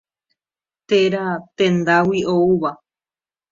[0.89, 1.25] Téra
[1.57, 2.71] tendágui oúva.